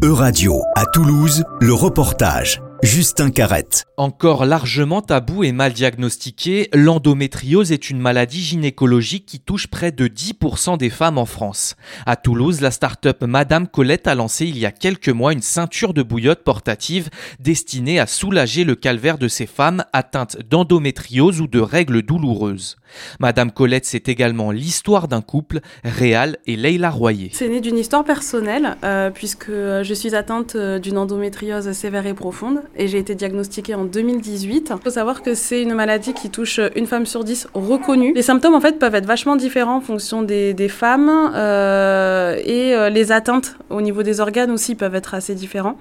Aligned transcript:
E-Radio, 0.00 0.62
à 0.76 0.84
Toulouse, 0.86 1.42
le 1.60 1.74
reportage. 1.74 2.62
Justin 2.82 3.30
Carrette. 3.30 3.86
Encore 3.96 4.46
largement 4.46 5.02
tabou 5.02 5.42
et 5.42 5.50
mal 5.50 5.72
diagnostiqué, 5.72 6.68
l'endométriose 6.72 7.72
est 7.72 7.90
une 7.90 7.98
maladie 7.98 8.40
gynécologique 8.40 9.26
qui 9.26 9.40
touche 9.40 9.66
près 9.66 9.90
de 9.90 10.06
10% 10.06 10.78
des 10.78 10.88
femmes 10.88 11.18
en 11.18 11.24
France. 11.24 11.74
À 12.06 12.14
Toulouse, 12.14 12.60
la 12.60 12.70
start-up 12.70 13.24
Madame 13.24 13.66
Colette 13.66 14.06
a 14.06 14.14
lancé 14.14 14.46
il 14.46 14.56
y 14.56 14.64
a 14.64 14.70
quelques 14.70 15.08
mois 15.08 15.32
une 15.32 15.42
ceinture 15.42 15.92
de 15.92 16.04
bouillotte 16.04 16.44
portative 16.44 17.10
destinée 17.40 17.98
à 17.98 18.06
soulager 18.06 18.62
le 18.62 18.76
calvaire 18.76 19.18
de 19.18 19.26
ces 19.26 19.46
femmes 19.46 19.84
atteintes 19.92 20.36
d'endométriose 20.48 21.40
ou 21.40 21.48
de 21.48 21.60
règles 21.60 22.02
douloureuses. 22.02 22.76
Madame 23.18 23.50
Colette, 23.50 23.86
c'est 23.86 24.08
également 24.08 24.52
l'histoire 24.52 25.08
d'un 25.08 25.20
couple, 25.20 25.60
Réal 25.82 26.38
et 26.46 26.56
Leila 26.56 26.90
Royer. 26.90 27.30
C'est 27.32 27.48
né 27.48 27.60
d'une 27.60 27.76
histoire 27.76 28.04
personnelle, 28.04 28.76
euh, 28.84 29.10
puisque 29.10 29.50
je 29.50 29.94
suis 29.94 30.14
atteinte 30.14 30.54
euh, 30.54 30.78
d'une 30.78 30.96
endométriose 30.96 31.72
sévère 31.72 32.06
et 32.06 32.14
profonde 32.14 32.62
et 32.76 32.88
j'ai 32.88 32.98
été 32.98 33.14
diagnostiquée 33.14 33.74
en 33.74 33.84
2018. 33.84 34.72
Il 34.74 34.82
faut 34.82 34.90
savoir 34.90 35.22
que 35.22 35.34
c'est 35.34 35.62
une 35.62 35.74
maladie 35.74 36.14
qui 36.14 36.30
touche 36.30 36.60
une 36.76 36.86
femme 36.86 37.06
sur 37.06 37.24
dix 37.24 37.48
reconnue. 37.54 38.12
Les 38.14 38.22
symptômes 38.22 38.54
en 38.54 38.60
fait 38.60 38.78
peuvent 38.78 38.94
être 38.94 39.06
vachement 39.06 39.36
différents 39.36 39.76
en 39.76 39.80
fonction 39.80 40.22
des, 40.22 40.68
femmes 40.68 41.10
euh, 41.34 42.36
et 42.44 42.74
euh, 42.74 42.88
les 42.88 43.10
atteintes 43.10 43.56
au 43.70 43.80
niveau 43.80 44.02
des 44.02 44.20
organes 44.20 44.50
aussi 44.50 44.74
peuvent 44.74 44.94
être 44.94 45.14
assez 45.14 45.34
différents 45.34 45.76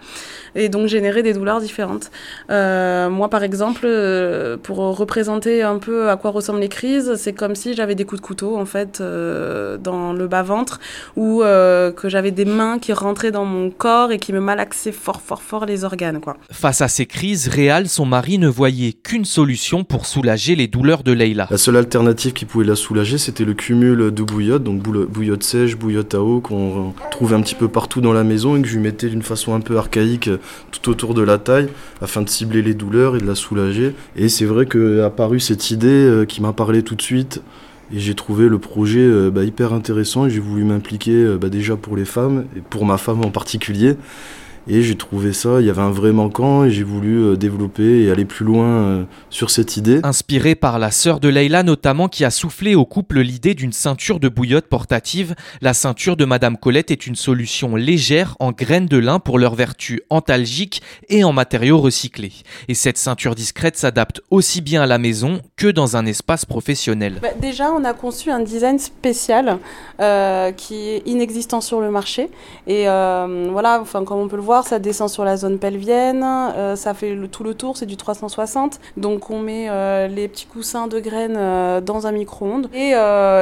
et 0.55 0.69
donc 0.69 0.87
générer 0.87 1.23
des 1.23 1.33
douleurs 1.33 1.61
différentes. 1.61 2.09
Euh, 2.49 3.09
moi 3.09 3.29
par 3.29 3.43
exemple, 3.43 3.88
pour 4.63 4.77
représenter 4.77 5.61
un 5.61 5.77
peu 5.77 6.09
à 6.09 6.15
quoi 6.15 6.31
ressemblent 6.31 6.59
les 6.59 6.69
crises, 6.69 7.15
c'est 7.15 7.33
comme 7.33 7.55
si 7.55 7.73
j'avais 7.73 7.95
des 7.95 8.05
coups 8.05 8.21
de 8.21 8.25
couteau 8.25 8.57
en 8.57 8.65
fait 8.65 9.01
dans 9.01 10.13
le 10.13 10.27
bas-ventre 10.27 10.79
ou 11.15 11.41
que 11.41 12.09
j'avais 12.09 12.31
des 12.31 12.45
mains 12.45 12.79
qui 12.79 12.93
rentraient 12.93 13.31
dans 13.31 13.45
mon 13.45 13.69
corps 13.69 14.11
et 14.11 14.17
qui 14.17 14.33
me 14.33 14.39
malaxaient 14.39 14.91
fort 14.91 15.21
fort 15.21 15.41
fort 15.41 15.65
les 15.65 15.83
organes 15.83 16.19
quoi. 16.19 16.38
À 16.81 16.88
ces 16.88 17.05
crises, 17.05 17.48
Réal, 17.48 17.88
son 17.88 18.05
mari, 18.05 18.38
ne 18.38 18.47
voyait 18.47 18.94
qu'une 18.94 19.25
solution 19.25 19.83
pour 19.83 20.06
soulager 20.06 20.56
les 20.56 20.67
douleurs 20.67 21.03
de 21.03 21.11
Leila. 21.11 21.47
La 21.50 21.58
seule 21.58 21.78
alternative 21.78 22.34
qui 22.34 22.45
pouvait 22.45 22.66
la 22.66 22.75
soulager, 22.75 23.17
c'était 23.17 23.45
le 23.45 23.53
cumul 23.53 24.11
de 24.11 24.23
bouillotte, 24.23 24.64
donc 24.64 24.81
bouillotte 24.81 25.44
sèche, 25.44 25.75
bouillotte 25.75 26.14
à 26.16 26.22
eau, 26.22 26.42
qu'on 26.42 26.94
trouvait 27.11 27.36
un 27.36 27.42
petit 27.42 27.56
peu 27.56 27.67
partout 27.67 28.02
dans 28.02 28.14
la 28.14 28.23
maison 28.23 28.56
et 28.56 28.61
que 28.61 28.67
je 28.67 28.75
lui 28.75 28.81
mettais 28.81 29.09
d'une 29.09 29.22
façon 29.22 29.53
un 29.53 29.61
peu 29.61 29.78
archaïque 29.78 30.30
tout 30.72 30.89
autour 30.89 31.14
de 31.14 31.22
la 31.22 31.38
taille 31.38 31.69
afin 32.02 32.22
de 32.22 32.30
cibler 32.30 32.61
les 32.61 32.73
douleurs 32.73 33.16
et 33.16 33.19
de 33.19 33.25
la 33.25 33.36
soulager. 33.36 33.94
Et 34.16 34.30
c'est 34.30 34.45
vrai 34.45 34.66
qu'est 34.66 35.02
apparue 35.02 35.39
cette 35.39 35.72
idée 35.72 35.88
euh, 35.88 36.25
qui 36.25 36.41
m'a 36.41 36.53
parlé 36.53 36.84
tout 36.84 36.95
de 36.95 37.02
suite. 37.02 37.41
Et 37.94 38.00
j'ai 38.00 38.16
trouvé 38.16 38.50
le 38.50 38.59
projet 38.59 39.00
euh, 39.00 39.31
bah, 39.31 39.44
hyper 39.44 39.73
intéressant 39.73 40.25
et 40.25 40.30
j'ai 40.30 40.39
voulu 40.39 40.64
m'impliquer 40.64 41.14
euh, 41.14 41.38
bah, 41.38 41.50
déjà 41.50 41.75
pour 41.75 41.95
les 41.95 42.06
femmes 42.06 42.45
et 42.56 42.62
pour 42.62 42.86
ma 42.86 42.97
femme 42.97 43.23
en 43.23 43.31
particulier. 43.31 43.95
Et 44.69 44.81
j'ai 44.81 44.95
trouvé 44.95 45.31
ça, 45.31 45.61
il 45.61 45.65
y 45.65 45.69
avait 45.69 45.81
un 45.81 45.91
vrai 45.91 46.11
manquant 46.11 46.65
et 46.65 46.71
j'ai 46.71 46.83
voulu 46.83 47.23
euh, 47.23 47.35
développer 47.37 48.03
et 48.03 48.11
aller 48.11 48.25
plus 48.25 48.45
loin 48.45 48.65
euh, 48.65 49.03
sur 49.29 49.49
cette 49.49 49.77
idée. 49.77 50.01
Inspiré 50.03 50.55
par 50.55 50.77
la 50.77 50.91
sœur 50.91 51.21
de 51.21 51.29
Leila 51.29 51.63
notamment 51.63 52.09
qui 52.09 52.25
a 52.25 52.31
soufflé 52.31 52.75
au 52.75 52.83
couple 52.83 53.21
l'idée 53.21 53.53
d'une 53.53 53.71
ceinture 53.71 54.19
de 54.19 54.27
bouillotte 54.27 54.67
portative, 54.67 55.35
la 55.61 55.73
ceinture 55.73 56.17
de 56.17 56.25
Madame 56.25 56.57
Colette 56.57 56.91
est 56.91 57.07
une 57.07 57.15
solution 57.15 57.77
légère 57.77 58.35
en 58.41 58.51
graines 58.51 58.88
de 58.88 58.97
lin 58.97 59.19
pour 59.19 59.39
leur 59.39 59.55
vertu 59.55 60.01
antalgique 60.09 60.81
et 61.07 61.23
en 61.23 61.31
matériaux 61.31 61.77
recyclés. 61.77 62.33
Et 62.67 62.73
cette 62.73 62.97
ceinture 62.97 63.35
discrète 63.35 63.77
s'adapte 63.77 64.21
aussi 64.31 64.59
bien 64.59 64.81
à 64.81 64.85
la 64.85 64.97
maison 64.97 65.39
que 65.55 65.67
dans 65.67 65.95
un 65.95 66.05
espace 66.05 66.43
professionnel. 66.43 67.19
Bah, 67.21 67.29
déjà, 67.39 67.71
on 67.71 67.85
a 67.85 67.93
conçu 67.93 68.31
un 68.31 68.41
design 68.41 68.79
spécial 68.79 69.59
euh, 70.01 70.51
qui 70.51 70.89
est 70.89 71.03
inexistant 71.07 71.61
sur 71.61 71.79
le 71.79 71.89
marché. 71.89 72.29
Et 72.67 72.89
euh, 72.89 73.47
voilà, 73.51 73.79
enfin, 73.81 74.03
comme 74.03 74.19
on 74.19 74.27
peut 74.27 74.35
le 74.35 74.41
voir, 74.41 74.56
ça 74.66 74.80
descend 74.80 75.09
sur 75.09 75.23
la 75.23 75.38
zone 75.38 75.59
pelvienne, 75.59 76.23
euh, 76.23 76.75
ça 76.75 76.94
fait 76.94 77.13
le, 77.13 77.27
tout 77.27 77.44
le 77.44 77.53
tour, 77.53 77.77
c'est 77.77 77.86
du 77.86 77.97
360. 77.97 78.80
Donc 78.95 79.30
on 79.30 79.39
met 79.39 79.67
euh, 79.69 80.08
les 80.08 80.27
petits 80.27 80.45
coussins 80.45 80.88
de 80.88 81.00
graines 81.00 81.36
euh, 81.38 81.81
dans 81.81 82.07
un 82.07 82.12
micro-ondes 82.12 82.69
et, 82.73 82.91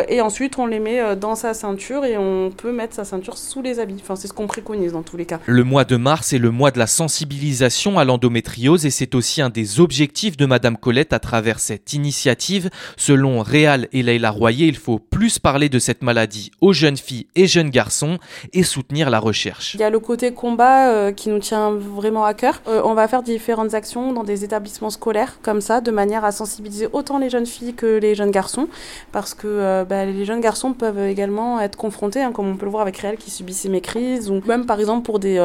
et, 0.09 0.22
ensuite 0.22 0.58
on 0.58 0.66
les 0.66 0.80
met 0.80 1.16
dans 1.16 1.36
sa 1.36 1.53
ceinture 1.53 2.06
et 2.06 2.18
on 2.18 2.52
peut 2.52 2.72
mettre 2.72 2.96
sa 2.96 3.06
ceinture 3.06 3.38
sous 3.38 3.62
les 3.62 3.80
habits. 3.80 4.00
Enfin, 4.02 4.16
c'est 4.16 4.28
ce 4.28 4.34
qu'on 4.34 4.48
préconise 4.48 4.94
dans 4.94 5.03
tous 5.03 5.18
les 5.18 5.26
cas. 5.26 5.40
Le 5.46 5.64
mois 5.64 5.86
de 5.86 5.98
mars 5.98 6.34
est 6.34 6.38
le 6.38 6.52
mois 6.52 6.72
de 6.72 6.80
la 6.80 6.88
sensibilisation 6.88 8.00
à 8.00 8.06
l'endométriose 8.06 8.86
et 8.86 8.90
c'est 8.90 9.16
aussi 9.16 9.42
un 9.42 9.50
des 9.50 9.80
objectifs 9.80 10.38
de 10.38 10.46
Madame 10.46 10.78
Colette 10.78 11.14
à 11.14 11.20
travers 11.20 11.59
cette 11.59 11.94
initiative. 11.94 12.70
Selon 12.97 13.42
Réal 13.42 13.88
et 13.92 14.03
Leila 14.03 14.32
Royer, 14.32 14.68
il 14.68 14.78
faut 14.78 15.00
plus 15.00 15.40
parler 15.40 15.70
de 15.70 15.80
cette 15.80 16.02
maladie 16.02 16.52
aux 16.62 16.74
jeunes 16.74 16.97
filles 16.97 17.28
et 17.36 17.47
jeunes 17.47 17.70
garçons 17.70 18.18
et 18.53 18.64
soutenir 18.64 19.09
la 19.09 19.20
recherche. 19.20 19.76
Il 19.76 19.80
y 19.80 19.84
a 19.84 19.90
le 19.90 20.00
côté 20.00 20.34
combat 20.34 21.05
euh, 21.06 21.12
qui 21.12 21.30
nous 21.30 21.40
tient 21.40 21.72
vraiment 21.72 22.26
à 22.26 22.34
cœur. 22.34 22.62
Euh, 22.68 22.82
on 22.84 22.94
va 22.94 23.08
faire 23.08 23.24
différentes 23.24 23.74
actions 23.74 24.14
dans 24.14 24.24
des 24.24 24.44
établissements 24.44 24.90
scolaires 24.90 25.38
comme 25.42 25.62
ça, 25.62 25.82
de 25.82 25.92
manière 25.92 26.26
à 26.26 26.32
sensibiliser 26.32 26.88
autant 26.94 27.18
les 27.18 27.30
jeunes 27.30 27.46
filles 27.46 27.74
que 27.74 27.98
les 27.98 28.16
jeunes 28.16 28.32
garçons, 28.32 28.68
parce 29.12 29.34
que 29.34 29.48
euh, 29.48 29.86
bah, 29.86 30.06
les 30.06 30.26
jeunes 30.26 30.42
garçons 30.42 30.74
peuvent 30.74 31.00
également 31.00 31.60
être 31.60 31.78
confrontés, 31.78 32.22
hein, 32.22 32.32
comme 32.32 32.48
on 32.48 32.56
peut 32.56 32.66
le 32.66 32.72
voir 32.72 32.82
avec 32.82 32.98
Réel 32.98 33.18
qui 33.18 33.32
subit 33.32 33.54
ces 33.54 33.70
mécrises, 33.70 34.30
ou 34.30 34.42
même 34.46 34.66
par 34.66 34.80
exemple 34.80 35.06
pour 35.06 35.20
des 35.20 35.36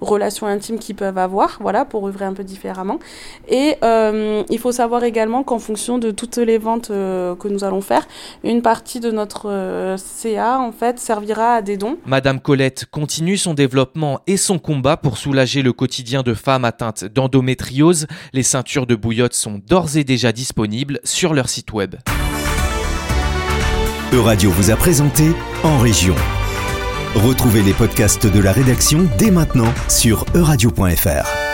relations 0.00 0.46
intimes 0.46 0.78
qu'ils 0.78 0.94
peuvent 0.94 1.18
avoir, 1.18 1.58
voilà, 1.60 1.84
pour 1.84 2.06
œuvrer 2.06 2.24
un 2.24 2.32
peu 2.32 2.44
différemment. 2.44 2.98
Et 3.48 3.76
il 3.82 4.58
faut 4.58 4.72
savoir 4.72 5.04
également 5.04 5.42
qu'en 5.42 5.58
fonction 5.58 5.98
de 5.98 6.10
toutes 6.10 6.36
les 6.36 6.58
ventes 6.58 6.88
que 6.88 7.48
nous 7.48 7.64
allons 7.64 7.80
faire, 7.80 8.06
une 8.44 8.62
partie 8.62 9.00
de 9.00 9.10
notre 9.10 9.96
CA 9.96 10.60
en 10.60 10.72
fait 10.72 10.98
servira 10.98 11.54
à 11.54 11.62
des 11.62 11.76
dons. 11.76 11.96
Madame 12.06 12.40
Colette 12.40 12.86
continue 12.90 13.36
son 13.36 13.54
développement 13.54 14.20
et 14.26 14.36
son 14.36 14.58
combat 14.58 14.97
pour 14.98 15.18
soulager 15.18 15.62
le 15.62 15.72
quotidien 15.72 16.22
de 16.22 16.34
femmes 16.34 16.64
atteintes 16.64 17.04
d'endométriose. 17.04 18.06
Les 18.32 18.42
ceintures 18.42 18.86
de 18.86 18.94
bouillotte 18.94 19.34
sont 19.34 19.60
d'ores 19.66 19.96
et 19.96 20.04
déjà 20.04 20.32
disponibles 20.32 21.00
sur 21.04 21.34
leur 21.34 21.48
site 21.48 21.72
web. 21.72 21.96
E-Radio 24.12 24.50
vous 24.50 24.70
a 24.70 24.76
présenté 24.76 25.32
En 25.62 25.78
Région. 25.78 26.14
Retrouvez 27.14 27.62
les 27.62 27.74
podcasts 27.74 28.26
de 28.26 28.40
la 28.40 28.52
rédaction 28.52 29.06
dès 29.18 29.30
maintenant 29.30 29.72
sur 29.88 30.24
euradio.fr. 30.34 31.47